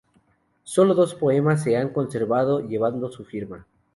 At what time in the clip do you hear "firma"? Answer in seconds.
3.23-3.67